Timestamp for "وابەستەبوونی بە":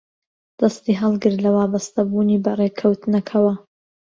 1.57-2.51